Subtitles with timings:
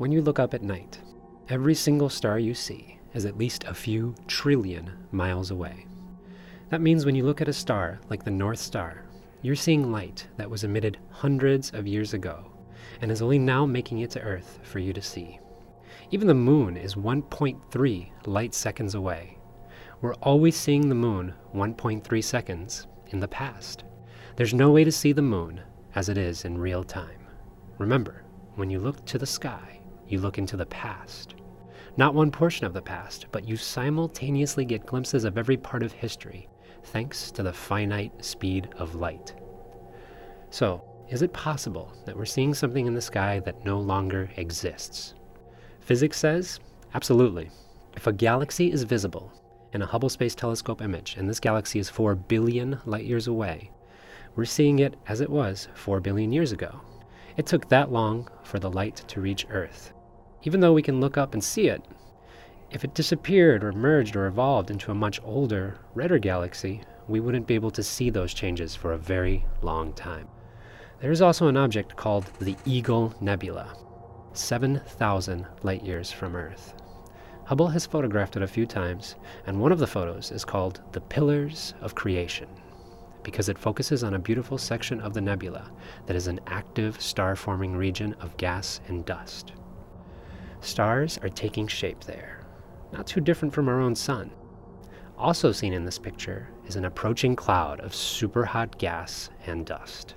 [0.00, 0.98] when you look up at night,
[1.50, 5.84] every single star you see is at least a few trillion miles away.
[6.70, 9.04] That means when you look at a star like the North Star,
[9.42, 12.50] you're seeing light that was emitted hundreds of years ago
[13.02, 15.38] and is only now making it to Earth for you to see.
[16.10, 19.36] Even the moon is 1.3 light seconds away.
[20.00, 23.84] We're always seeing the moon 1.3 seconds in the past.
[24.36, 25.60] There's no way to see the moon
[25.94, 27.26] as it is in real time.
[27.76, 28.24] Remember,
[28.54, 29.79] when you look to the sky,
[30.10, 31.34] you look into the past.
[31.96, 35.92] Not one portion of the past, but you simultaneously get glimpses of every part of
[35.92, 36.48] history,
[36.84, 39.34] thanks to the finite speed of light.
[40.50, 45.14] So, is it possible that we're seeing something in the sky that no longer exists?
[45.80, 46.60] Physics says
[46.94, 47.50] absolutely.
[47.96, 49.32] If a galaxy is visible
[49.72, 53.70] in a Hubble Space Telescope image, and this galaxy is 4 billion light years away,
[54.36, 56.80] we're seeing it as it was 4 billion years ago.
[57.36, 59.92] It took that long for the light to reach Earth.
[60.42, 61.82] Even though we can look up and see it,
[62.70, 67.46] if it disappeared or merged or evolved into a much older, redder galaxy, we wouldn't
[67.46, 70.28] be able to see those changes for a very long time.
[71.00, 73.76] There is also an object called the Eagle Nebula,
[74.32, 76.74] 7,000 light years from Earth.
[77.44, 79.16] Hubble has photographed it a few times,
[79.46, 82.48] and one of the photos is called The Pillars of Creation
[83.22, 85.70] because it focuses on a beautiful section of the nebula
[86.06, 89.52] that is an active star forming region of gas and dust.
[90.60, 92.44] Stars are taking shape there,
[92.92, 94.30] not too different from our own sun.
[95.16, 100.14] Also seen in this picture is an approaching cloud of superhot gas and dust.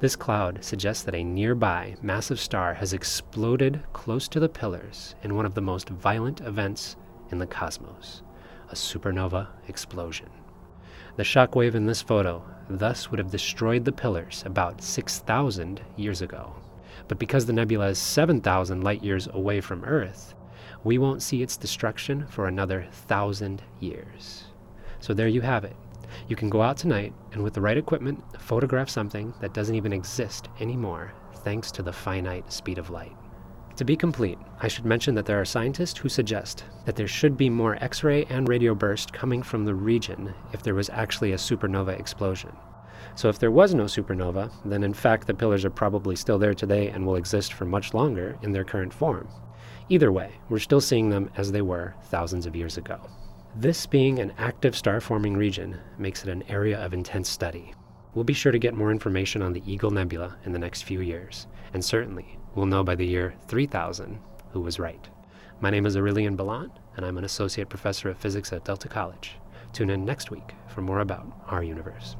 [0.00, 5.36] This cloud suggests that a nearby massive star has exploded close to the pillars in
[5.36, 6.96] one of the most violent events
[7.30, 8.22] in the cosmos
[8.72, 10.28] a supernova explosion.
[11.16, 16.22] The shock wave in this photo thus would have destroyed the pillars about 6,000 years
[16.22, 16.54] ago.
[17.08, 20.34] But because the nebula is 7,000 light years away from Earth,
[20.84, 24.44] we won't see its destruction for another thousand years.
[25.00, 25.76] So there you have it.
[26.28, 29.92] You can go out tonight and, with the right equipment, photograph something that doesn't even
[29.92, 31.12] exist anymore
[31.44, 33.16] thanks to the finite speed of light.
[33.76, 37.36] To be complete, I should mention that there are scientists who suggest that there should
[37.36, 41.32] be more X ray and radio burst coming from the region if there was actually
[41.32, 42.52] a supernova explosion.
[43.14, 46.54] So, if there was no supernova, then in fact the pillars are probably still there
[46.54, 49.28] today and will exist for much longer in their current form.
[49.88, 53.00] Either way, we're still seeing them as they were thousands of years ago.
[53.54, 57.74] This being an active star forming region makes it an area of intense study.
[58.14, 61.00] We'll be sure to get more information on the Eagle Nebula in the next few
[61.00, 64.18] years, and certainly we'll know by the year 3000
[64.52, 65.08] who was right.
[65.60, 69.36] My name is Aurelian Ballant, and I'm an associate professor of physics at Delta College.
[69.72, 72.16] Tune in next week for more about our universe.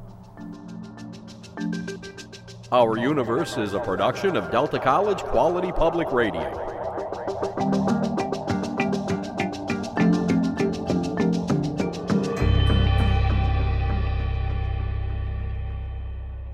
[2.73, 7.92] Our Universe is a production of Delta College Quality Public Radio.